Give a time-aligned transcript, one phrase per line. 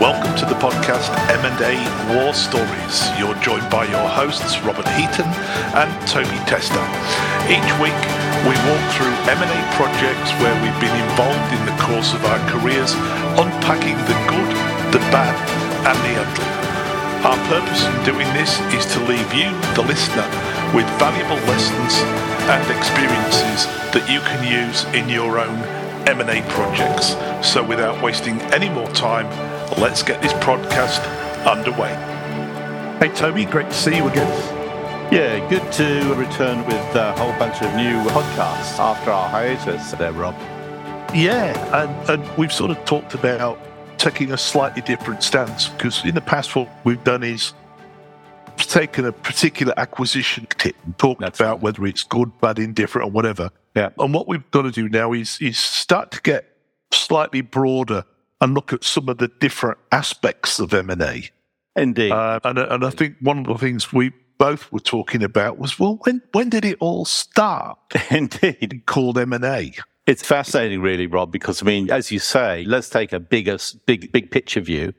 [0.00, 1.76] Welcome to the podcast M&A
[2.08, 2.96] War Stories.
[3.20, 5.28] You're joined by your hosts Robert Heaton
[5.76, 6.80] and Toby Tester.
[7.52, 8.00] Each week
[8.48, 12.96] we walk through M&A projects where we've been involved in the course of our careers,
[13.36, 14.50] unpacking the good,
[14.88, 15.36] the bad
[15.84, 16.48] and the ugly.
[17.20, 20.24] Our purpose in doing this is to leave you, the listener,
[20.72, 22.00] with valuable lessons
[22.48, 25.60] and experiences that you can use in your own
[26.08, 27.20] M&A projects.
[27.46, 29.28] So without wasting any more time,
[29.78, 31.04] let's get this podcast
[31.46, 31.94] underway.
[32.98, 34.28] Hey Toby, great to see you again.
[35.12, 40.12] Yeah, good to return with a whole bunch of new podcasts after our hiatus there,
[40.12, 40.34] Rob.
[41.14, 43.58] Yeah, and, and we've sort of talked about
[43.98, 47.52] taking a slightly different stance because in the past what we've done is
[48.56, 51.62] taken a particular acquisition tip and talked That's about right.
[51.62, 53.50] whether it's good, bad, indifferent, or whatever.
[53.74, 53.90] Yeah.
[53.98, 56.46] And what we've got to do now is is start to get
[56.92, 58.04] slightly broader
[58.40, 61.30] and look at some of the different aspects of M&A.
[61.76, 62.12] Indeed.
[62.12, 65.78] Uh, and, and I think one of the things we both were talking about was,
[65.78, 67.78] well, when, when did it all start?
[68.10, 68.82] Indeed.
[68.86, 69.74] Called M&A.
[70.06, 74.10] It's fascinating, really, Rob, because I mean, as you say, let's take a bigger, big,
[74.10, 74.94] big picture view.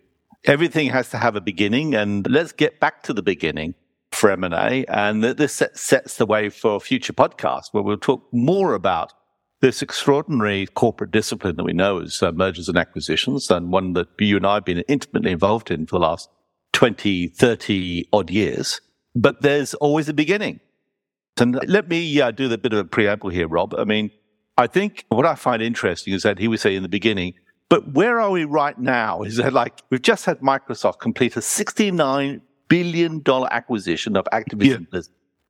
[0.46, 3.76] Everything has to have a beginning, and let's get back to the beginning
[4.12, 4.86] for M&A.
[4.86, 9.14] And this sets the way for future podcasts where we'll talk more about
[9.62, 14.08] this extraordinary corporate discipline that we know as uh, mergers and acquisitions, and one that
[14.20, 16.30] you and I have been intimately involved in for the last
[16.74, 18.82] 20, 30 odd years.
[19.16, 20.60] But there's always a beginning.
[21.40, 23.74] And let me uh, do a bit of a preamble here, Rob.
[23.78, 24.12] I mean,
[24.58, 27.34] I think what I find interesting is that he would say in the beginning,
[27.70, 29.22] but where are we right now?
[29.22, 35.02] Is that like we've just had Microsoft complete a $69 billion acquisition of Activision yeah.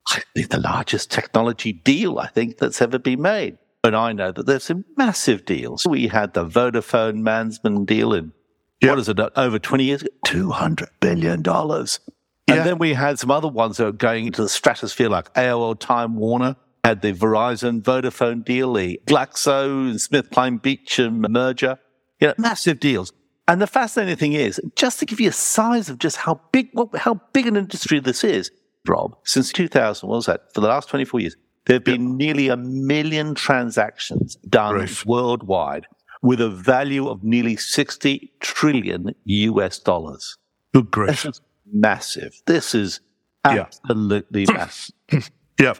[0.08, 3.58] I think the largest technology deal I think that's ever been made.
[3.84, 5.84] And I know that there's some massive deals.
[5.86, 8.32] We had the Vodafone Mannesmann deal in,
[8.80, 8.90] yep.
[8.90, 11.42] what is it, over 20 years $200 billion.
[11.44, 12.62] And yeah.
[12.62, 16.16] then we had some other ones that are going into the stratosphere, like AOL Time
[16.16, 21.78] Warner, had the Verizon Vodafone deal, the Glaxo and SmithKline Beecham merger.
[22.20, 23.12] You know, massive deals.
[23.48, 26.70] And the fascinating thing is, just to give you a size of just how big,
[26.94, 28.52] how big an industry this is,
[28.86, 30.52] Rob, since 2000, what was that?
[30.54, 31.36] For the last 24 years,
[31.66, 32.16] there have been yep.
[32.18, 35.86] nearly a million transactions done worldwide
[36.22, 40.38] with a value of nearly 60 trillion US dollars.
[40.72, 41.08] Good grief.
[41.10, 42.42] This is massive.
[42.46, 43.00] This is
[43.44, 44.52] absolutely yeah.
[45.10, 45.30] massive.
[45.60, 45.74] yeah.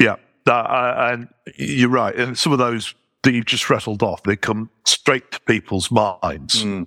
[0.00, 0.16] Yeah.
[0.46, 2.14] Uh, and you're right.
[2.14, 6.64] And some of those that you've just rattled off, they come straight to people's minds.
[6.64, 6.86] Mm.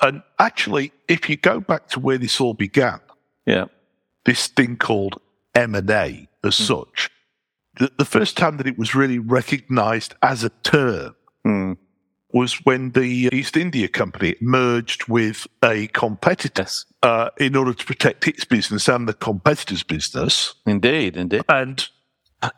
[0.00, 3.00] And actually, if you go back to where this all began,
[3.46, 3.66] yeah,
[4.24, 5.20] this thing called
[5.54, 6.66] M&A as mm.
[6.66, 7.10] such.
[7.78, 11.14] The, the, first time that it was really recognized as a term
[11.46, 11.76] mm.
[12.32, 16.84] was when the East India Company merged with a competitor yes.
[17.02, 20.54] uh, in order to protect its business and the competitor's business.
[20.66, 21.42] Indeed, indeed.
[21.48, 21.88] And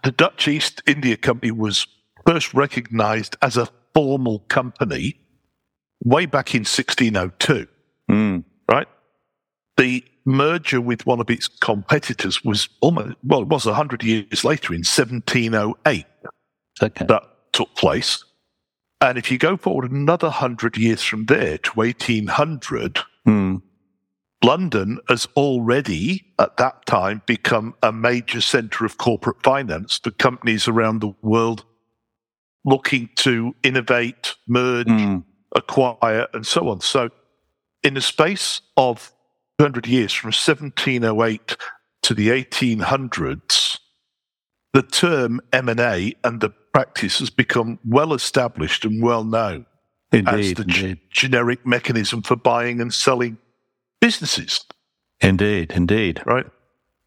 [0.03, 1.87] the Dutch East India Company was
[2.27, 5.21] first recognized as a formal company
[6.03, 7.67] way back in 1602.
[8.11, 8.45] Mm.
[8.69, 8.89] Right?
[9.77, 14.73] The merger with one of its competitors was almost, well, it was 100 years later
[14.73, 16.07] in 1708
[16.83, 17.07] okay.
[17.07, 18.25] that took place.
[19.01, 23.57] And if you go forward another 100 years from there to 1800, hmm.
[24.43, 30.69] London has already, at that time, become a major centre of corporate finance for companies
[30.69, 31.65] around the world
[32.65, 35.19] looking to innovate, merge, hmm.
[35.55, 36.81] acquire, and so on.
[36.81, 37.11] So,
[37.83, 39.14] in the space of
[39.59, 41.57] 200 years from 1708
[42.03, 43.79] to the 1800s,
[44.73, 49.65] the term M&A and the practice has become well established and well known
[50.13, 53.39] indeed, as the g- generic mechanism for buying and selling
[54.01, 54.65] businesses.
[55.21, 56.21] Indeed, indeed.
[56.27, 56.47] Right.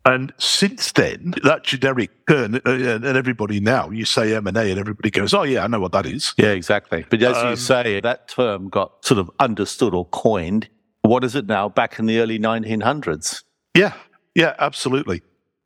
[0.06, 5.12] And since then, that generic term, uh, and everybody now, you say M&A and everybody
[5.12, 6.34] goes, oh, yeah, I know what that is.
[6.38, 7.06] Yeah, exactly.
[7.10, 10.70] But as um, you say, that term got sort of understood or coined
[11.08, 13.44] what is it now back in the early 1900s?
[13.76, 13.94] Yeah,
[14.36, 15.22] yeah, absolutely.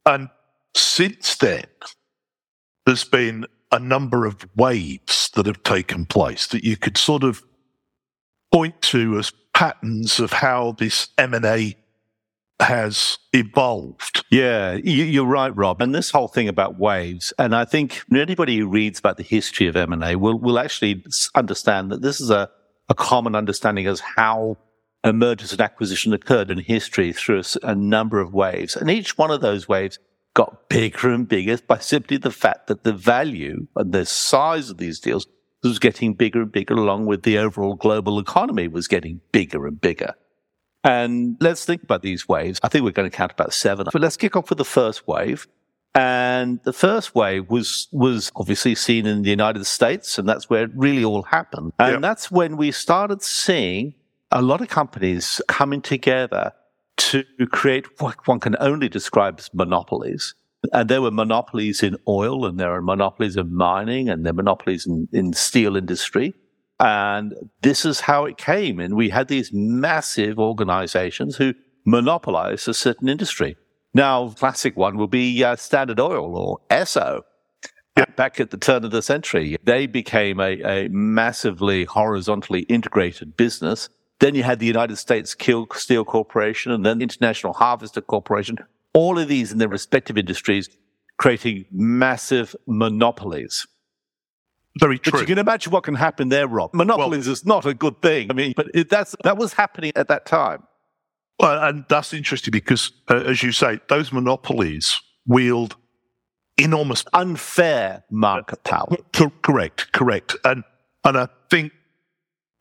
[0.06, 0.30] And
[0.76, 1.66] since then,
[2.86, 7.44] there's been a number of waves that have taken place that you could sort of
[8.52, 11.76] point to as patterns of how this M&A
[12.60, 14.24] has evolved.
[14.30, 15.82] Yeah, you're right, Rob.
[15.82, 19.68] And this whole thing about waves, and I think anybody who reads about the history
[19.68, 21.04] of M&A will, will actually
[21.36, 22.50] understand that this is a,
[22.90, 24.58] a common understanding as how
[25.04, 28.76] a mergers and acquisition occurred in history through a, a, number of waves.
[28.76, 30.00] And each one of those waves
[30.34, 34.78] got bigger and bigger by simply the fact that the value and the size of
[34.78, 35.28] these deals
[35.64, 39.80] was getting bigger and bigger, along with the overall global economy was getting bigger and
[39.80, 40.14] bigger.
[40.84, 42.60] And let's think about these waves.
[42.64, 43.88] I think we're going to count about seven.
[43.92, 45.48] But let's kick off with the first wave.
[45.94, 50.64] And the first wave was, was obviously seen in the United States, and that's where
[50.64, 51.74] it really all happened.
[51.78, 52.02] And yep.
[52.02, 53.94] that's when we started seeing
[54.32, 56.54] a lot of companies coming together
[56.98, 60.36] to create what one can only describe as monopolies.
[60.72, 64.36] And there were monopolies in oil, and there are monopolies in mining, and there are
[64.36, 66.34] monopolies in, in steel industry.
[66.80, 68.80] And this is how it came.
[68.80, 71.54] And we had these massive organizations who
[71.86, 73.58] monopolized a certain industry.
[73.94, 77.22] Now, classic one will be uh, Standard Oil or Esso.
[78.16, 83.90] Back at the turn of the century, they became a, a massively horizontally integrated business.
[84.22, 88.60] Then you had the United States Steel Corporation and then International Harvester Corporation.
[88.94, 90.70] All of these in their respective industries
[91.18, 93.66] creating massive monopolies.
[94.80, 95.12] Very true.
[95.12, 96.72] But you can imagine what can happen there, Rob.
[96.74, 98.30] Monopolies well, is not a good thing.
[98.30, 100.64] I mean, but it, that's that was happening at that time.
[101.40, 105.76] Well, and that's interesting because, uh, as you say, those monopolies wield
[106.58, 108.88] enormous unfair market power.
[109.42, 110.64] correct, correct, and
[111.04, 111.74] and I think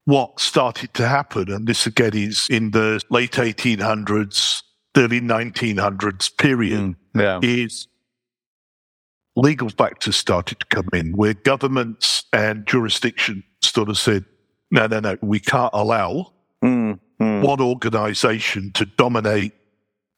[0.05, 4.62] what started to happen, and this again is in the late 1800s,
[4.97, 7.38] early 1900s period, mm, yeah.
[7.43, 7.87] is
[9.37, 14.25] legal factors started to come in where governments and jurisdiction sort of said,
[14.70, 16.32] no, no, no, we can't allow
[16.62, 17.43] mm, mm.
[17.43, 19.52] one organization to dominate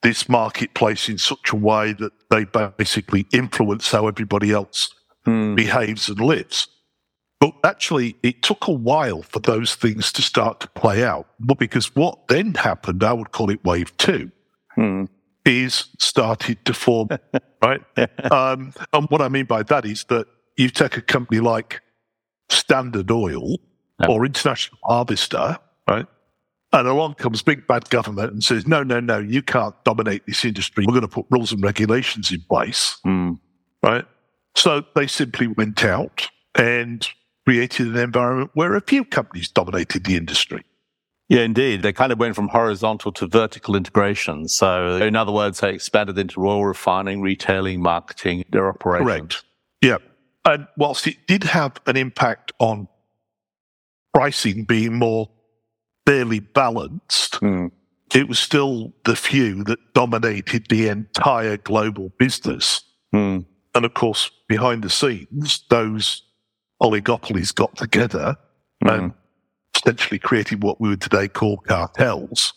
[0.02, 2.44] this marketplace in such a way that they
[2.76, 4.92] basically influence how everybody else
[5.26, 5.54] mm.
[5.54, 6.68] behaves and lives.
[7.42, 11.26] But actually, it took a while for those things to start to play out.
[11.40, 14.30] But because what then happened, I would call it wave two,
[14.76, 15.06] hmm.
[15.44, 17.08] is started to form,
[17.60, 17.80] right?
[18.30, 21.80] Um, and what I mean by that is that you take a company like
[22.48, 23.58] Standard Oil
[24.08, 25.58] or International Harvester,
[25.88, 26.06] right?
[26.72, 30.44] And along comes big bad government and says, no, no, no, you can't dominate this
[30.44, 30.86] industry.
[30.86, 32.98] We're going to put rules and regulations in place.
[33.04, 33.40] Mm.
[33.82, 34.04] Right.
[34.54, 37.04] So they simply went out and
[37.46, 40.64] created an environment where a few companies dominated the industry.
[41.28, 41.82] Yeah, indeed.
[41.82, 44.48] They kind of went from horizontal to vertical integration.
[44.48, 49.06] So, in other words, they expanded into oil refining, retailing, marketing, their operations.
[49.06, 49.44] Correct.
[49.80, 49.96] Yeah.
[50.44, 52.88] And whilst it did have an impact on
[54.12, 55.30] pricing being more
[56.04, 57.70] fairly balanced, mm.
[58.14, 62.82] it was still the few that dominated the entire global business.
[63.14, 63.46] Mm.
[63.74, 66.24] And of course, behind the scenes, those
[66.82, 68.36] oligopolies got together
[68.84, 68.92] mm.
[68.92, 69.12] and
[69.76, 72.52] essentially created what we would today call cartels.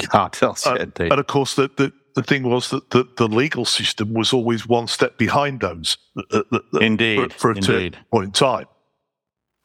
[0.00, 4.14] Cartels, uh, And of course, the, the, the thing was that the, the legal system
[4.14, 5.98] was always one step behind those.
[6.32, 7.32] Uh, uh, indeed.
[7.32, 7.98] For, for a indeed.
[8.10, 8.66] point in time.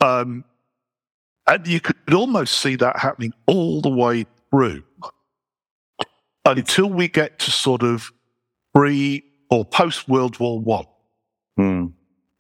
[0.02, 0.46] Um,
[1.48, 4.84] and you could almost see that happening all the way through
[6.46, 8.12] until we get to sort of
[8.74, 10.86] pre or post World War One.
[11.58, 11.86] Hmm.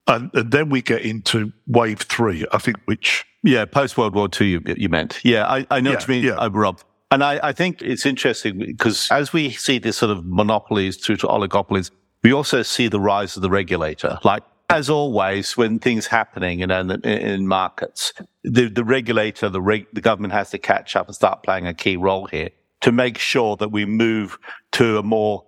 [0.09, 3.25] And, and, then we get into wave three, I think, which.
[3.43, 5.19] Yeah, post World War II, you, you meant.
[5.23, 6.33] Yeah, I, I know yeah, what you mean, yeah.
[6.33, 6.81] uh, Rob.
[7.11, 11.17] And I, I think it's interesting because as we see this sort of monopolies through
[11.17, 11.89] to oligopolies,
[12.23, 14.19] we also see the rise of the regulator.
[14.23, 19.87] Like as always, when things happening in, in, in markets, the, the regulator, the, reg,
[19.93, 22.49] the government has to catch up and start playing a key role here
[22.81, 24.37] to make sure that we move
[24.73, 25.45] to a more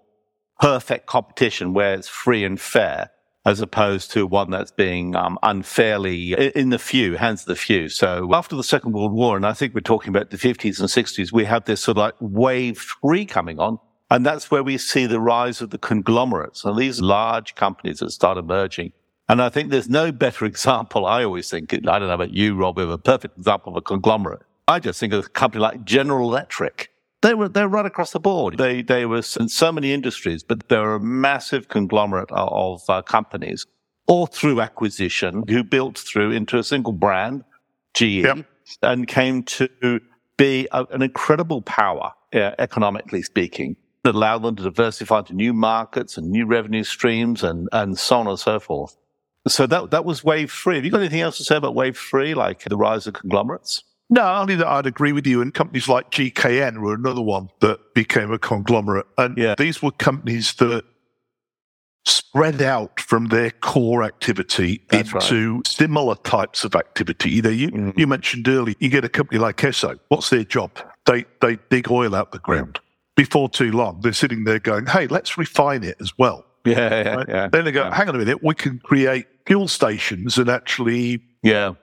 [0.60, 3.12] perfect competition where it's free and fair
[3.46, 7.90] as opposed to one that's being um, unfairly in the few, hands of the few.
[7.90, 10.90] So after the Second World War, and I think we're talking about the 50s and
[10.90, 13.80] 60s, we have this sort of like wave three coming on.
[14.10, 18.12] And that's where we see the rise of the conglomerates and these large companies that
[18.12, 18.92] start emerging
[19.32, 21.06] and I think there's no better example.
[21.06, 23.82] I always think, I don't know about you, Rob, of a perfect example of a
[23.82, 24.42] conglomerate.
[24.68, 26.91] I just think of a company like General Electric.
[27.22, 28.58] They were, they're right across the board.
[28.58, 33.66] They, they were in so many industries, but they're a massive conglomerate of uh, companies
[34.08, 37.44] all through acquisition who built through into a single brand,
[37.94, 38.46] GE, yep.
[38.82, 40.02] and came to
[40.38, 45.54] be a, an incredible power, uh, economically speaking, that allowed them to diversify into new
[45.54, 48.98] markets and new revenue streams and, and so on and so forth.
[49.48, 50.76] So that that was wave three.
[50.76, 53.84] Have you got anything else to say about wave three, like the rise of conglomerates?
[54.12, 55.42] No, only that I'd agree with you.
[55.42, 59.08] And companies like GKN were another one that became a conglomerate.
[59.18, 59.56] And yeah.
[59.58, 60.84] these were companies that
[62.04, 65.68] spread out from their core activity That's into right.
[65.68, 67.30] similar types of activity.
[67.30, 67.98] You know, you, mm.
[67.98, 69.98] you mentioned earlier, you get a company like Esso.
[70.10, 70.78] What's their job?
[71.06, 72.82] They, they dig oil out the ground.
[73.16, 76.46] Before too long, they're sitting there going, hey, let's refine it as well.
[76.66, 77.30] Yeah, yeah, right?
[77.30, 77.48] yeah.
[77.48, 77.96] Then they go, yeah.
[77.96, 81.74] hang on a minute, we can create fuel stations and actually yeah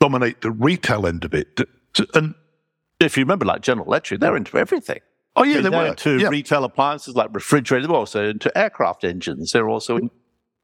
[0.00, 1.58] dominate the retail end of it.
[2.14, 2.34] And
[3.00, 5.00] if you remember, like General Electric, they're into everything.
[5.36, 6.28] Oh yeah, they they're were into yeah.
[6.28, 7.86] retail appliances like refrigerators.
[7.86, 9.52] They're also into aircraft engines.
[9.52, 10.10] They're also in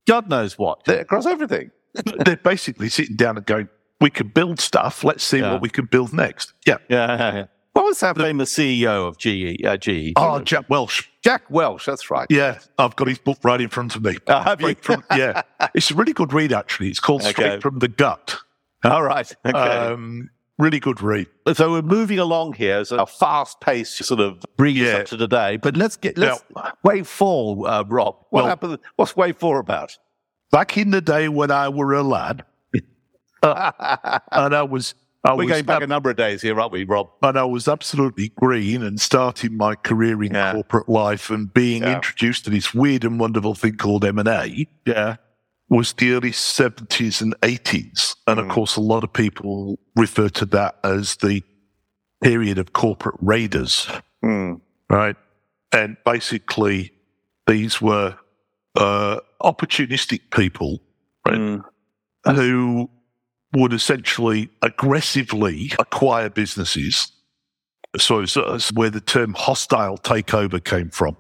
[0.06, 0.84] God knows what.
[0.84, 1.70] They're across everything.
[2.24, 3.68] They're basically sitting down and going,
[4.00, 5.04] "We could build stuff.
[5.04, 5.52] Let's see Yeah.
[5.52, 6.78] what we can build next." Yeah.
[6.88, 7.46] Yeah, yeah, yeah.
[7.74, 9.64] What was that famous CEO of GE?
[9.64, 10.12] Uh, GE?
[10.16, 11.10] Oh, Jack Welch.
[11.22, 12.26] Jack Welch, That's right.
[12.28, 14.16] Yeah, I've got his book right in front of me.
[14.26, 14.74] Oh, have you?
[14.74, 15.40] From, yeah,
[15.74, 16.88] it's a really good read actually.
[16.88, 17.32] It's called Okay.
[17.32, 18.36] Straight from the Gut.
[18.84, 19.32] All right.
[19.46, 19.58] Okay.
[19.58, 21.26] Um, really good read.
[21.54, 24.96] so we're moving along here as a fast-paced sort of bring us Yeah.
[24.98, 25.56] up to today.
[25.56, 26.42] But let's get let's
[26.84, 28.16] wave four, uh, Rob.
[28.30, 28.78] What Well- happened?
[28.96, 29.96] What's wave four about?
[30.50, 32.44] Back in the day when I were a lad,
[33.42, 36.84] and I was, I We're was, going back a number of days here, aren't we,
[36.84, 37.08] Rob?
[37.22, 40.52] and I was absolutely green and starting my career in Yeah.
[40.52, 41.94] corporate life and being Yeah.
[41.96, 44.66] introduced to this weird and wonderful thing called M and A.
[44.84, 45.16] Yeah.
[45.72, 48.14] Was the early 70s and 80s.
[48.26, 48.50] And of Mm.
[48.50, 51.42] course, a lot of people refer to that as the
[52.22, 53.88] period of corporate raiders,
[54.22, 54.60] Mm.
[54.90, 55.16] right?
[55.72, 56.92] And basically,
[57.46, 58.16] these were
[58.74, 60.80] uh, opportunistic people
[61.26, 61.38] Right.
[61.38, 61.62] Mm.
[62.36, 62.88] who
[63.54, 67.12] would essentially aggressively acquire businesses.
[67.98, 71.16] So so where the term hostile takeover came from.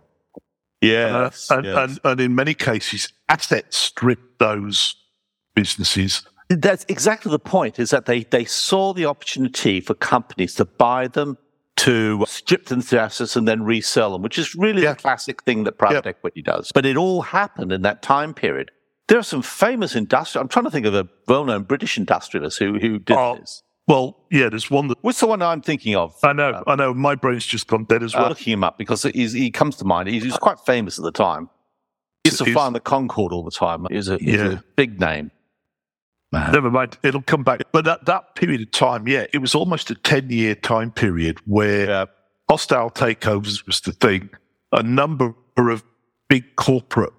[0.80, 1.50] Yes.
[1.50, 1.76] Uh, and, yes.
[1.76, 4.96] and, and in many cases, asset strip those
[5.54, 6.22] businesses.
[6.48, 11.08] That's exactly the point is that they, they saw the opportunity for companies to buy
[11.08, 11.38] them,
[11.76, 14.92] to strip them to assets and then resell them, which is really Yeah.
[14.94, 16.70] the classic thing that private equity does.
[16.74, 18.70] But it all happened in that time period.
[19.08, 22.58] There are some famous industrial, I'm trying to think of a well known British industrialist
[22.58, 23.36] who, who did Oh.
[23.40, 23.62] this.
[23.88, 26.14] Well, yeah, there's one that What's the one I'm thinking of?
[26.22, 26.94] I know, I know.
[26.94, 28.28] My brain's just gone dead as Uh, well.
[28.28, 30.08] looking him up because he comes to mind.
[30.08, 31.48] He's, he was quite famous at the time.
[32.24, 33.86] Used to on the Concorde all the time.
[33.90, 34.52] He's a, he's Yeah.
[34.52, 35.30] a big name.
[36.32, 37.60] Never mind, it'll come back.
[37.72, 41.38] But at that period of time, yeah, it was almost a 10 year time period
[41.46, 42.04] where Yeah.
[42.48, 44.30] hostile takeovers was the thing.
[44.72, 45.84] A number of
[46.30, 47.12] big corporate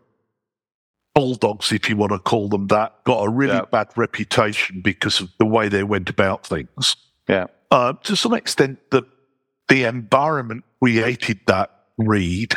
[1.13, 3.65] bulldogs, if you want to call them that, got a really Yeah.
[3.71, 6.95] bad reputation because of the way they went about things.
[7.27, 7.47] Yeah.
[7.69, 9.03] Uh, to some extent, the
[9.69, 12.53] the environment created that read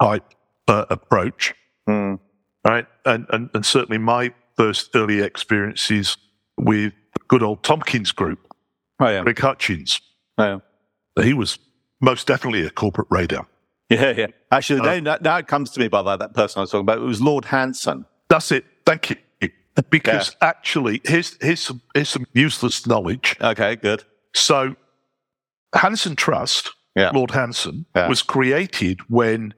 [0.00, 0.24] type
[0.68, 1.54] uh, approach,
[1.88, 2.18] Mm.
[2.66, 2.86] right?
[3.04, 6.16] And, and and certainly my first early experiences
[6.56, 8.38] with the good old Tomkins Group,
[9.00, 9.20] Oh, yeah.
[9.22, 10.00] Rick Hutchings,
[10.38, 10.60] Oh,
[11.16, 11.24] yeah.
[11.24, 11.58] he was
[12.00, 13.40] most definitely a corporate raider.
[13.90, 14.26] Yeah, yeah.
[14.50, 16.82] Actually, Uh, now, now- it comes to me by that, that person I was talking
[16.84, 16.98] about.
[16.98, 18.06] It was Lord Hanson.
[18.28, 18.64] That's it.
[18.86, 19.16] Thank you.
[19.90, 23.36] Because actually, here's here's some here's some useless knowledge.
[23.40, 24.04] Okay, good.
[24.32, 24.76] So,
[25.74, 27.10] Hanson Trust, Yeah.
[27.10, 28.08] Lord Hanson, Yeah.
[28.08, 29.52] was created when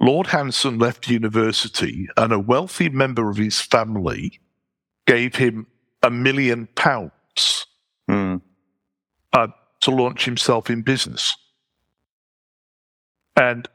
[0.00, 4.38] Lord Hanson left university and a wealthy member of his family
[5.06, 5.66] gave him
[6.02, 7.66] a million pounds
[8.08, 8.40] Mm.
[9.32, 9.48] uh,
[9.80, 11.34] to launch himself in business.
[13.36, 13.68] And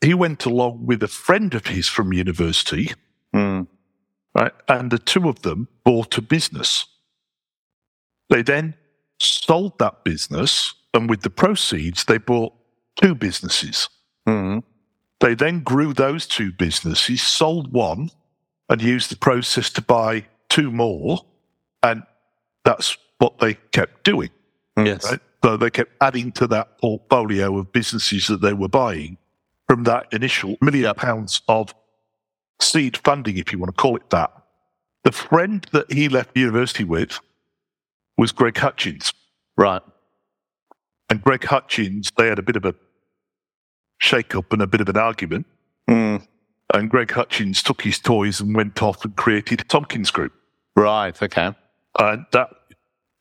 [0.00, 2.92] he went along with a friend of his from university,
[3.32, 3.68] Mm.
[4.34, 4.52] right?
[4.68, 6.86] And the two of them bought a business.
[8.30, 8.74] They then
[9.20, 12.52] sold that business, and with the proceeds, they bought
[13.00, 13.88] two businesses.
[14.26, 14.64] Mm.
[15.22, 18.10] They then grew those two businesses, sold one,
[18.68, 21.20] and used the process to buy two more.
[21.84, 22.02] And
[22.64, 24.30] that's what they kept doing.
[24.76, 25.08] Yes.
[25.08, 25.20] Right?
[25.44, 29.16] So they kept adding to that portfolio of businesses that they were buying
[29.68, 31.72] from that initial million pounds of
[32.60, 34.32] seed funding, if you want to call it that.
[35.04, 37.20] The friend that he left university with
[38.18, 39.12] was Greg Hutchings.
[39.56, 39.82] Right.
[41.08, 42.74] And Greg Hutchings, they had a bit of a
[44.02, 45.46] shake up and a bit of an argument.
[45.88, 46.26] Mm.
[46.74, 50.32] And Greg Hutchings took his toys and went off and created Tomkins Group.
[50.74, 51.20] Right.
[51.22, 51.54] Okay.
[51.98, 52.50] And that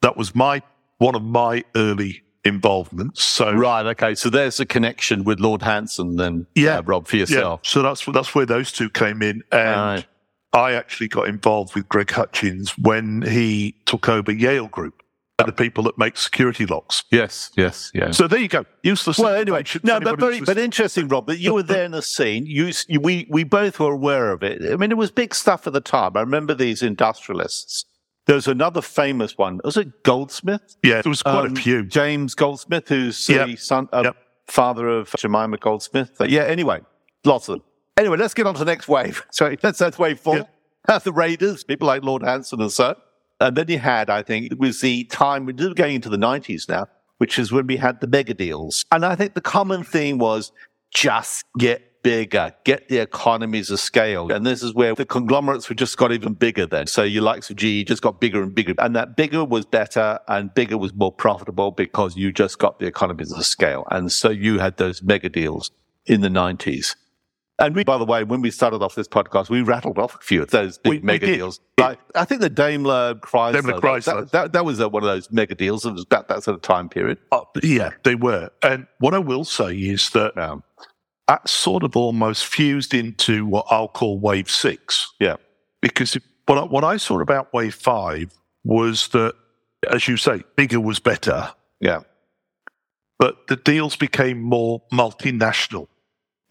[0.01, 0.61] that was my
[0.97, 3.21] one of my early involvements.
[3.23, 3.85] So Right.
[3.87, 4.15] Okay.
[4.15, 6.77] So there's a connection with Lord Hanson then, Yeah.
[6.79, 7.61] uh, Rob, for yourself.
[7.63, 10.05] Yeah, so that's that's where those two came in, and Right.
[10.53, 15.03] I actually got involved with Greg Hutchings when he took over Yale Group,
[15.45, 17.03] the people that make security locks.
[17.11, 17.51] Yes.
[17.55, 17.91] Yes.
[17.93, 18.17] Yes.
[18.17, 19.17] So there you go, useless.
[19.17, 21.27] Well, anyway, no, but very, but interesting, Rob.
[21.27, 22.45] That you were there in the scene.
[22.45, 24.61] You, you, we, we both were aware of it.
[24.71, 26.15] I mean, it was big stuff at the time.
[26.15, 27.85] I remember these industrialists.
[28.27, 29.59] There was another famous one.
[29.63, 30.77] Was it Goldsmith?
[30.83, 31.83] yeah, there was quite Um, a few.
[31.85, 33.47] James Goldsmith, who's Yep.
[33.47, 34.15] the son, uh, Yep.
[34.47, 36.11] father of Jemima Goldsmith.
[36.17, 36.43] But yeah.
[36.43, 36.81] Anyway,
[37.25, 37.63] lots of them.
[37.97, 39.25] Anyway, let's get on to the next wave.
[39.31, 40.47] Sorry, that's that's wave four.
[41.03, 42.95] the Raiders, people like Lord Hanson and so.
[43.41, 46.69] And then you had, I think, it was the time we're going into the nineties
[46.69, 48.85] now, which is when we had the mega deals.
[48.91, 50.51] And I think the common theme was
[50.93, 54.31] just get get bigger, get the economies of scale.
[54.31, 56.87] And this is where the conglomerates were just got even bigger then.
[56.87, 58.73] So your likes of GE just got bigger and bigger.
[58.77, 62.87] And that bigger was better and bigger was more profitable because you just got the
[62.87, 63.85] economies of scale.
[63.91, 65.71] And so you had those mega deals
[66.05, 66.95] in the 90s.
[67.61, 70.17] And we, by the way, when we started off this podcast, we rattled off a
[70.17, 71.59] few of those big we, mega we deals.
[71.77, 74.03] Like, I think the Daimler Chrysler, Daimler Chrysler.
[74.03, 75.85] That, that, that was a, one of those mega deals.
[75.85, 77.19] It was about that sort of time period.
[77.31, 78.49] Uh, yeah, they were.
[78.63, 80.63] And what I will say is that um,
[81.27, 85.13] that sort of almost fused into what I'll call wave six.
[85.19, 85.35] Yeah.
[85.81, 89.35] Because if, what, I, what I saw about wave five was that,
[89.89, 91.53] as you say, bigger was better.
[91.79, 92.01] Yeah.
[93.19, 95.87] But the deals became more multinational.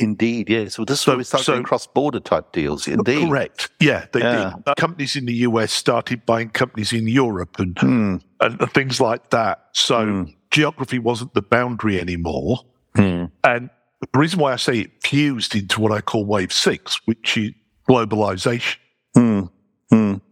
[0.01, 0.79] Indeed, yes.
[0.79, 2.89] Well, this is so, where we started so, cross-border type deals.
[2.89, 3.71] Indeed, correct.
[3.81, 4.55] Yeah, they yeah.
[4.57, 4.69] did.
[4.69, 8.17] Uh, companies in the US started buying companies in Europe and hmm.
[8.41, 9.69] and things like that.
[9.73, 10.25] So hmm.
[10.51, 12.61] geography wasn't the boundary anymore.
[12.97, 13.27] Hmm.
[13.45, 17.37] And the reason why I say it fused into what I call wave six, which
[17.37, 17.53] is
[17.89, 18.79] globalization.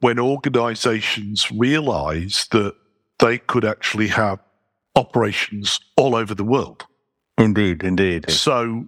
[0.00, 2.74] When organizations realized that
[3.18, 4.38] they could actually have
[4.94, 6.86] operations all over the world.
[7.36, 8.30] Indeed, indeed.
[8.30, 8.86] So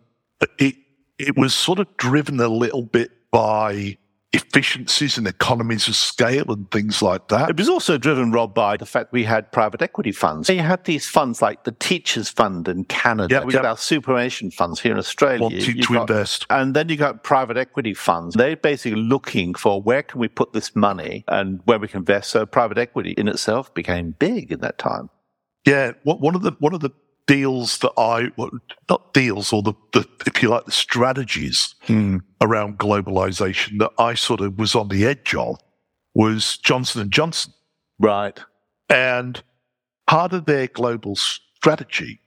[0.59, 0.77] it
[1.19, 3.97] it was sort of driven a little bit by
[4.33, 7.51] efficiencies and economies of scale and things like that.
[7.51, 10.49] It was also driven, Rob, by the fact we had private equity funds.
[10.49, 13.35] You had these funds like the Teachers Fund in Canada.
[13.35, 15.43] Yeah, we got our superannuation funds here in Australia.
[15.43, 16.47] Wanting to got, invest.
[16.49, 18.37] And then you got private equity funds.
[18.37, 22.31] They're basically looking for where can we put this money and where we can invest.
[22.31, 25.11] So private equity in itself became big in that time.
[25.67, 26.91] Yeah, one of the one of the
[27.31, 28.51] deals that I, well,
[28.89, 32.17] not deals, or the, the, if you like, the strategies hmm.
[32.41, 35.57] around globalization that I sort of was on the edge of
[36.13, 37.53] was Johnson and Johnson.
[38.01, 38.37] Right.
[38.89, 39.41] And
[40.09, 42.19] part of their global strategy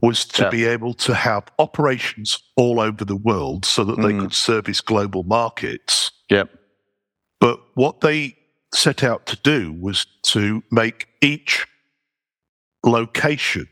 [0.00, 0.48] was to yeah.
[0.48, 4.06] be able to have operations all over the world so that mm.
[4.06, 4.20] they hmm.
[4.20, 6.12] could service global markets.
[6.30, 6.48] Yep.
[7.40, 8.38] But what they
[8.72, 11.66] set out to do was to make each
[12.86, 13.68] location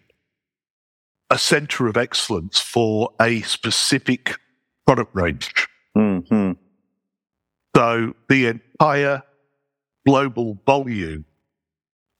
[1.35, 4.37] a center of excellence for a specific
[4.87, 5.66] product range.
[5.99, 6.53] Mm-hmm.
[7.75, 9.25] So the entire
[10.07, 11.25] global volume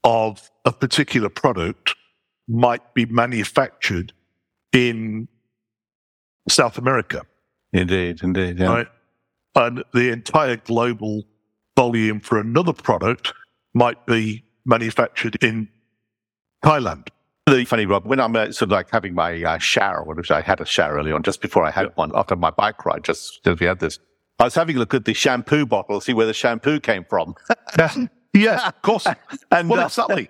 [0.03, 1.95] of a particular product
[2.49, 4.11] might be manufactured
[4.73, 5.29] in
[6.49, 7.21] South America.
[7.71, 8.59] Indeed, indeed.
[8.59, 8.67] Yeah.
[8.67, 8.87] Right?
[9.55, 11.23] And the entire global
[11.77, 13.31] volume for another product
[13.73, 15.69] might be manufactured in
[16.65, 17.07] Thailand
[17.47, 18.05] really funny, Rob.
[18.05, 20.95] When I'm uh, sort of like having my uh, shower, which I had a shower
[20.95, 23.79] early on, just before I had one after my bike ride, just because we had
[23.79, 23.99] this.
[24.39, 27.35] I was having a look at the shampoo bottle, see where the shampoo came from.
[28.33, 29.07] yeah, of course.
[29.51, 30.29] and well, uh, exactly,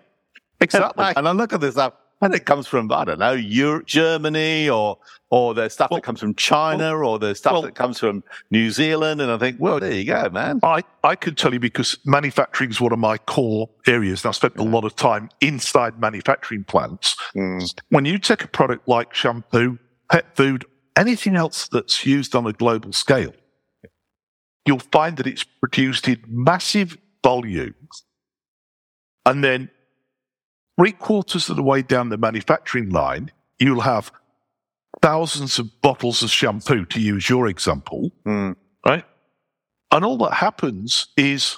[0.61, 1.05] exactly.
[1.15, 4.69] And I look at this up and it comes from I don't know Europe, Germany,
[4.69, 4.97] or
[5.29, 7.99] or there's stuff well, that comes from China, well, or there's stuff well, that comes
[7.99, 10.59] from New Zealand, and I think, well, there you go, man.
[10.63, 14.35] I I could tell you because manufacturing is one of my core areas, and I've
[14.35, 14.63] spent yeah.
[14.63, 17.15] a lot of time inside manufacturing plants.
[17.35, 17.73] Mm.
[17.89, 19.77] When you take a product like shampoo,
[20.09, 23.33] pet food, anything else that's used on a global scale,
[24.65, 28.05] you'll find that it's produced in massive volumes,
[29.25, 29.69] and then
[30.77, 34.11] three quarters of the way down the manufacturing line, you'll have
[35.01, 38.55] thousands of bottles of shampoo, to use your example, mm.
[38.85, 39.05] right?
[39.91, 41.57] And all that happens is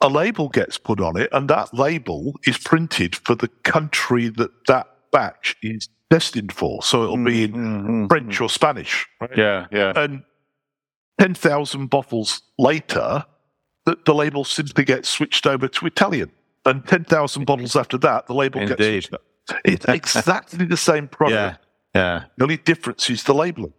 [0.00, 4.66] a label gets put on it, and that label is printed for the country that
[4.66, 6.82] that batch is destined for.
[6.82, 9.06] So it'll mm, be in mm, French or Spanish.
[9.20, 9.36] Right?
[9.36, 9.92] Yeah, yeah.
[9.96, 10.22] And
[11.18, 13.24] 10,000 bottles later,
[13.86, 16.30] the, the label simply gets switched over to Italian
[16.66, 19.08] and 10,000 bottles after that, the label Indeed.
[19.10, 19.24] gets.
[19.64, 21.60] It's exactly the same product.
[21.94, 22.00] Yeah.
[22.00, 22.24] yeah.
[22.36, 23.74] The only difference is the labeling.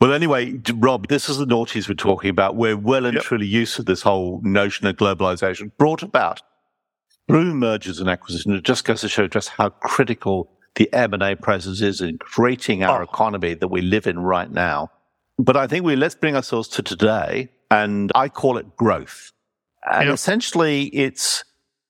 [0.00, 2.56] Well, anyway, Rob, this is the noughties we're talking about.
[2.56, 3.22] We're well and yep.
[3.22, 6.42] truly used to this whole notion of globalization brought about
[7.28, 8.56] through mergers and acquisitions.
[8.56, 13.00] It just goes to show just how critical the M&A process is in creating our
[13.00, 13.04] oh.
[13.04, 14.90] economy that we live in right now.
[15.38, 19.32] But I think we let's bring ourselves to today, and I call it growth.
[19.90, 20.14] And yep.
[20.14, 21.44] essentially, it's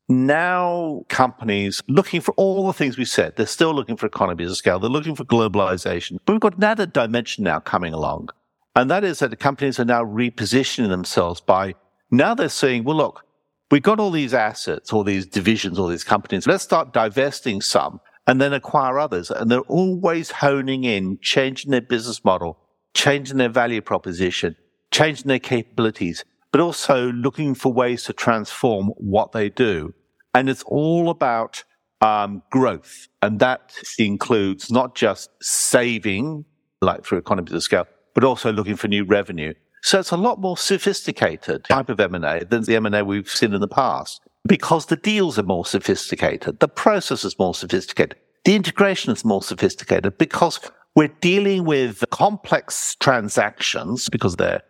[0.09, 3.37] now companies looking for all the things we said.
[3.37, 4.79] They're still looking for economies of scale.
[4.79, 6.19] They're looking for globalization.
[6.25, 8.31] But we've got another dimension now coming along.
[8.75, 11.75] And that is that the companies are now repositioning themselves by
[12.11, 13.25] now they're saying, well, look,
[13.71, 16.47] we've got all these assets, all these divisions, all these companies.
[16.47, 19.31] Let's start divesting some and then acquire others.
[19.31, 22.59] And they're always honing in, changing their business model,
[22.95, 24.57] changing their value proposition,
[24.91, 29.95] changing their capabilities but also looking for ways to transform what they do.
[30.35, 31.65] And it's all about
[32.01, 33.09] um, growth.
[33.23, 36.45] And that includes not just saving,
[36.81, 39.55] like through economies of scale, but also looking for new revenue.
[39.83, 43.61] So it's a lot more sophisticated type of M&A than the M&A we've seen in
[43.61, 46.61] the past because the deals are more sophisticated.
[46.61, 48.17] The process is more sophisticated.
[48.45, 50.61] The integration is more sophisticated because
[50.95, 54.63] we're dealing with complex transactions because they're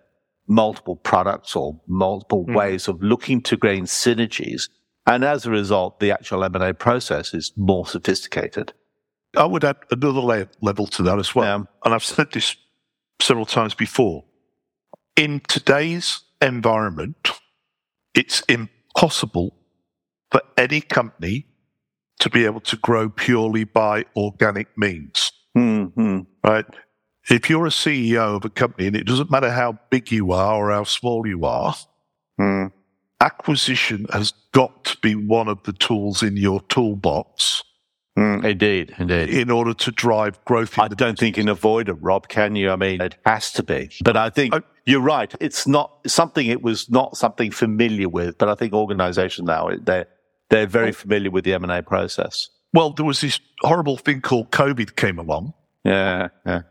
[0.53, 2.55] multiple products or multiple mm.
[2.55, 4.69] ways of looking to gain synergies.
[5.07, 8.73] And as a result, the actual M&A process is more sophisticated.
[9.37, 11.47] I would add another layer, level to that as well.
[11.47, 11.65] Yeah.
[11.85, 12.57] And I've said this
[13.21, 14.25] several times before.
[15.17, 17.31] In today's environment,
[18.15, 19.57] it's impossible
[20.31, 21.47] for any company
[22.21, 25.33] to be able to grow purely by organic means.
[25.57, 26.21] Mm-hmm.
[26.45, 26.67] Right?
[27.31, 30.57] If you're a CEO of a company, and it doesn't matter how big you are
[30.57, 31.75] or how small you are,
[32.41, 32.73] mm.
[33.21, 37.63] acquisition has got to be one of the tools in your toolbox.
[38.19, 39.31] Mm, indeed, indeed.
[39.31, 40.79] In order to drive growth.
[40.79, 41.21] I don't business.
[41.21, 42.71] think you can avoid it, Rob, can you?
[42.71, 43.91] I mean, it has to be.
[44.05, 45.35] But I think I, you're right.
[45.41, 50.09] It's not something, it was not something familiar with, but I think organizations now, they're,
[50.51, 52.51] they're very well, familiar with the M&A process.
[52.75, 55.55] Well, there was this horrible thing called COVID came along.
[55.85, 56.63] Yeah, yeah.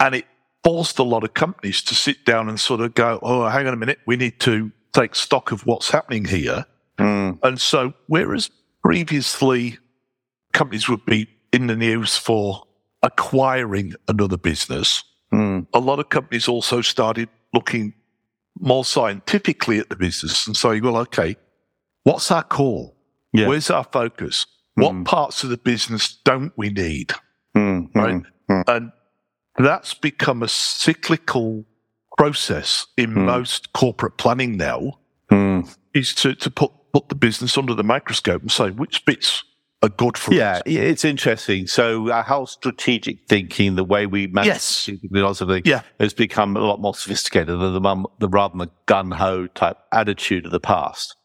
[0.00, 0.26] And it
[0.64, 3.74] forced a lot of companies to sit down and sort of go, oh, hang on
[3.74, 6.66] a minute, we need to take stock of what's happening here.
[6.98, 7.38] Mm.
[7.42, 8.50] And so, whereas
[8.82, 9.78] previously
[10.52, 12.64] companies would be in the news for
[13.02, 15.66] acquiring another business, mm.
[15.72, 17.94] a lot of companies also started looking
[18.58, 21.36] more scientifically at the business and saying, well, okay,
[22.02, 22.92] what's our core?
[23.32, 23.48] Yeah.
[23.48, 24.46] Where's our focus?
[24.78, 24.82] Mm.
[24.82, 27.12] What parts of the business don't we need?
[27.56, 27.88] Mm.
[27.94, 28.22] Right.
[28.50, 28.64] Mm.
[28.66, 28.92] And
[29.64, 31.64] that's become a cyclical
[32.16, 33.24] process in mm.
[33.24, 34.98] most corporate planning now
[35.30, 35.76] mm.
[35.94, 39.42] is to, to put, put the business under the microscope and say which bits
[39.82, 40.62] are good for yeah, us.
[40.66, 41.66] Yeah, it's interesting.
[41.66, 44.90] So our whole strategic thinking, the way we manage yes.
[45.10, 45.82] philosophy yeah.
[45.98, 50.44] has become a lot more sophisticated than the, the rather than the gun-ho type attitude
[50.44, 51.16] of the past.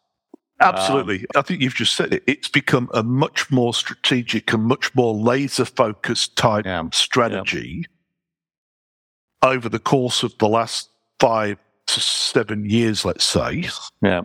[0.61, 1.19] Absolutely.
[1.19, 2.23] Um, I think you've just said it.
[2.27, 7.85] It's become a much more strategic and much more laser focused type yeah, strategy.
[9.45, 13.69] Over the course of the last five to seven years, let's say.
[14.01, 14.21] Yeah.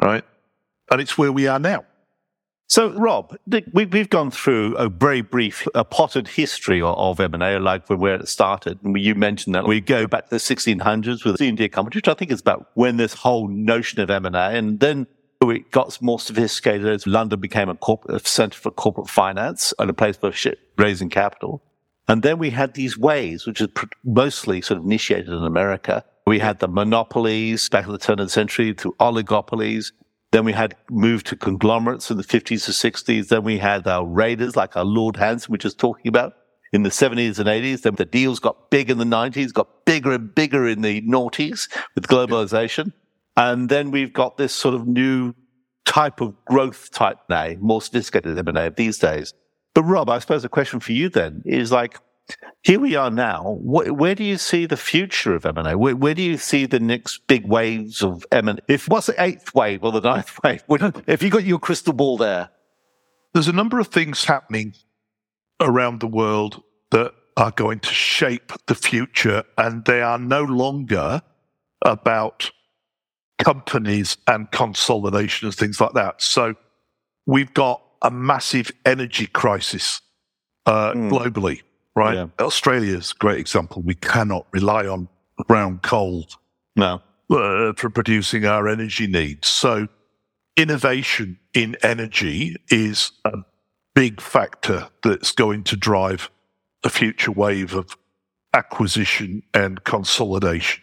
[0.00, 0.24] Right.
[0.90, 1.84] And it's where we are now.
[2.68, 3.36] So, Rob,
[3.72, 8.80] we've gone through a very brief, a potted history of M&A, like where it started.
[8.82, 12.08] And you mentioned that we go back to the 1600s with the India Company, which
[12.08, 15.06] I think is about when this whole notion of M&A, and then
[15.42, 19.88] it got more sophisticated as London became a, corporate, a center for corporate finance and
[19.88, 20.32] a place for
[20.76, 21.62] raising capital.
[22.08, 23.68] And then we had these ways, which is
[24.04, 26.04] mostly sort of initiated in America.
[26.26, 29.92] We had the monopolies back at the turn of the century to oligopolies.
[30.32, 33.28] Then we had moved to conglomerates in the 50s to 60s.
[33.28, 36.34] Then we had our raiders like our Lord Hanson, which is talking about
[36.72, 37.82] in the 70s and 80s.
[37.82, 41.68] Then the deals got big in the 90s, got bigger and bigger in the noughties
[41.94, 42.92] with globalization.
[43.36, 45.34] And then we've got this sort of new
[45.84, 49.32] type of growth type now, more sophisticated M&A these days.
[49.76, 52.00] But Rob, I suppose the question for you then is like,
[52.62, 53.58] here we are now.
[53.60, 55.76] Wh- where do you see the future of M&A?
[55.76, 58.56] Where, where, do you see the next big waves of M&A?
[58.68, 60.64] If what's the eighth wave or the ninth wave?
[61.06, 62.48] If you got your crystal ball there,
[63.34, 64.72] there's a number of things happening
[65.60, 71.20] around the world that are going to shape the future, and they are no longer
[71.84, 72.50] about
[73.44, 76.22] companies and consolidation and things like that.
[76.22, 76.54] So
[77.26, 80.00] we've got a massive energy crisis
[80.66, 81.10] uh, mm.
[81.10, 81.62] globally
[81.96, 82.14] right?
[82.14, 82.26] Yeah.
[82.38, 83.82] Australia's a great example.
[83.82, 85.08] We cannot rely on
[85.48, 86.26] brown coal
[86.76, 87.02] no.
[87.28, 89.48] Uh, for producing our energy needs.
[89.48, 89.88] So
[90.56, 93.38] innovation in energy is a
[93.94, 96.30] big factor that's going to drive
[96.84, 97.96] a future wave of
[98.54, 100.82] acquisition and consolidation.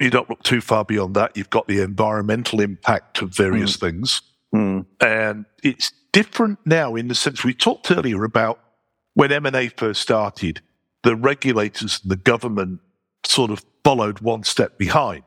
[0.00, 1.36] You don't look too far beyond that.
[1.36, 3.80] You've got the environmental impact of various mm.
[3.80, 4.22] things.
[4.54, 4.86] Mm.
[5.00, 8.60] And it's different now in the sense we talked earlier about
[9.14, 10.60] when M&A first started,
[11.02, 12.80] the regulators and the government
[13.24, 15.24] sort of followed one step behind.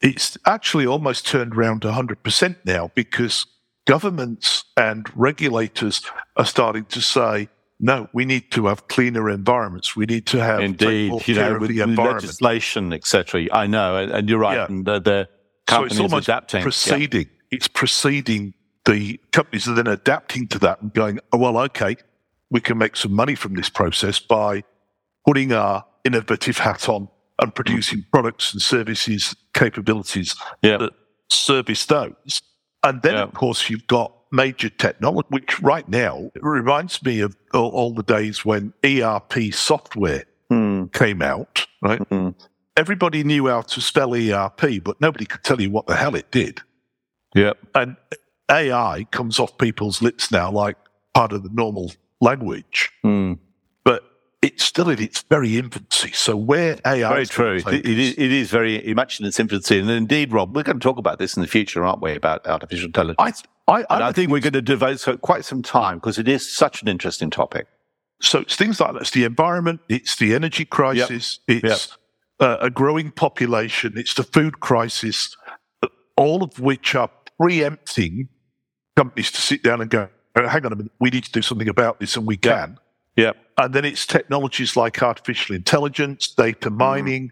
[0.00, 3.46] It's actually almost turned around 100% now because
[3.86, 6.02] governments and regulators
[6.36, 7.48] are starting to say,
[7.80, 9.96] no, we need to have cleaner environments.
[9.96, 13.46] We need to have indeed, you know, with the legislation, etc.
[13.52, 14.56] I know, and you're right.
[14.56, 14.66] Yeah.
[14.66, 15.28] And the, the
[15.66, 16.62] companies so it's almost adapting.
[16.62, 17.28] Proceeding.
[17.54, 18.52] It's preceding
[18.84, 21.96] the companies are then adapting to that and going, oh, well, okay,
[22.50, 24.62] we can make some money from this process by
[25.26, 27.08] putting our innovative hat on
[27.40, 30.76] and producing products and services capabilities yeah.
[30.76, 30.92] that
[31.30, 32.42] service those.
[32.82, 33.22] And then, yeah.
[33.22, 38.02] of course, you've got major technology, which right now reminds me of all, all the
[38.02, 40.84] days when ERP software mm.
[40.84, 40.92] mm.
[40.92, 42.00] came out, right?
[42.10, 42.34] Mm.
[42.76, 46.30] Everybody knew how to spell ERP, but nobody could tell you what the hell it
[46.30, 46.60] did.
[47.34, 47.58] Yep.
[47.74, 47.96] And
[48.50, 50.76] AI comes off people's lips now like
[51.14, 52.90] part of the normal language.
[53.04, 53.38] Mm.
[53.84, 54.02] But
[54.42, 56.12] it's still in its very infancy.
[56.12, 59.78] So where AI very true, it, it, is, it is very much in its infancy.
[59.78, 62.14] And indeed, Rob, we're going to talk about this in the future, aren't we?
[62.14, 63.42] About artificial intelligence.
[63.66, 66.50] I, I, I, I think we're going to devote quite some time because it is
[66.50, 67.66] such an interesting topic.
[68.20, 69.02] So it's things like that.
[69.02, 69.80] It's the environment.
[69.88, 71.40] It's the energy crisis.
[71.48, 71.64] Yep.
[71.64, 71.98] It's yep.
[72.40, 73.94] Uh, a growing population.
[73.96, 75.36] It's the food crisis.
[76.16, 78.28] All of which are preempting
[78.96, 81.42] companies to sit down and go, oh, hang on a minute, we need to do
[81.42, 82.78] something about this, and we can.
[83.16, 83.32] Yeah.
[83.58, 86.78] And then it's technologies like artificial intelligence, data mm-hmm.
[86.78, 87.30] mining, mm.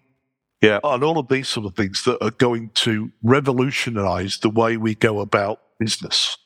[0.61, 4.77] yeah, and all of these sort of things that are going to revolutionize the way
[4.77, 6.37] we go about business.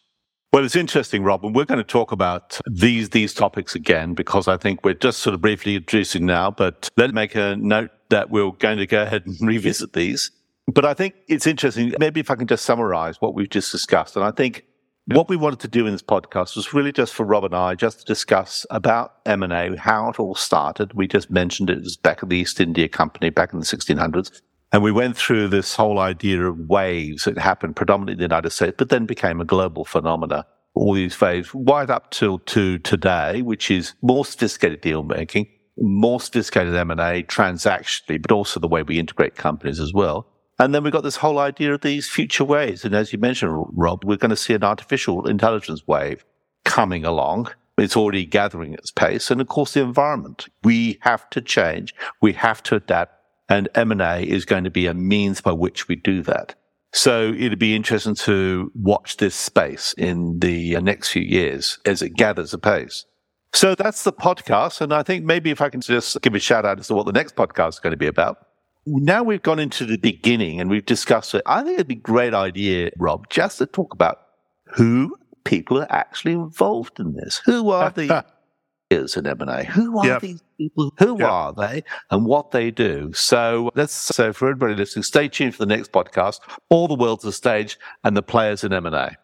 [0.52, 4.48] Well, it's interesting, Rob, and we're going to talk about these these topics again because
[4.48, 8.30] I think we're just sort of briefly introducing now, but let's make a note that
[8.30, 10.30] we're going to go ahead and revisit these.
[10.66, 11.94] But I think it's interesting.
[11.98, 14.16] Maybe if I can just summarize what we've just discussed.
[14.16, 14.64] And I think
[15.06, 17.76] what we wanted to do in this podcast was really just for Rob and I
[17.76, 20.94] just to discuss about M&A, how it all started.
[20.94, 24.42] We just mentioned it was back at the East India Company back in the 1600s.
[24.72, 28.50] And we went through this whole idea of waves that happened predominantly in the United
[28.50, 30.44] States, but then became a global phenomena.
[30.74, 35.46] All these waves right up till to today, which is more sophisticated deal making,
[35.78, 40.26] more sophisticated M&A transactionally, but also the way we integrate companies as well.
[40.58, 42.84] And then we've got this whole idea of these future waves.
[42.84, 46.24] And as you mentioned, Rob, we're going to see an artificial intelligence wave
[46.64, 47.48] coming along.
[47.76, 49.30] It's already gathering its pace.
[49.30, 50.48] And of course, the environment.
[50.64, 51.94] We have to change.
[52.22, 53.12] We have to adapt.
[53.48, 56.54] And M&A is going to be a means by which we do that.
[56.92, 62.14] So it'd be interesting to watch this space in the next few years as it
[62.14, 63.04] gathers a pace.
[63.52, 64.80] So that's the podcast.
[64.80, 67.04] And I think maybe if I can just give a shout out as to what
[67.04, 68.45] the next podcast is going to be about
[68.86, 71.42] now we've gone into the beginning and we've discussed it.
[71.46, 74.18] I think it'd be a great idea, Rob, just to talk about
[74.66, 77.40] who people are actually involved in this.
[77.44, 78.24] Who are the
[78.90, 79.64] is in M&A?
[79.64, 80.22] Who are yep.
[80.22, 80.92] these people?
[80.98, 81.28] Who yep.
[81.28, 83.12] are they and what they do?
[83.12, 86.40] So let's so for everybody listening, stay tuned for the next podcast.
[86.68, 89.16] All the world's a stage and the players in M&A.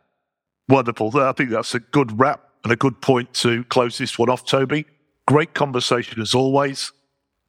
[0.68, 1.16] Wonderful.
[1.18, 4.44] I think that's a good wrap and a good point to close this one off,
[4.44, 4.86] Toby.
[5.26, 6.92] Great conversation as always.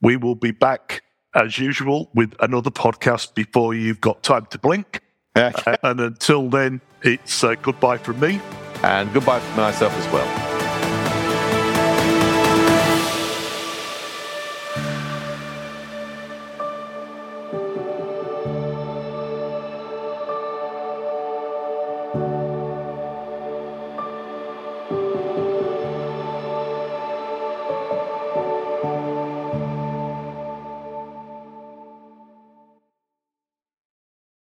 [0.02, 1.03] We will be back
[1.36, 5.02] as usual, with another podcast before you've got time to blink.
[5.36, 5.76] Okay.
[5.84, 8.40] and until then, it's uh, goodbye from me.
[8.84, 10.53] And goodbye from myself as well.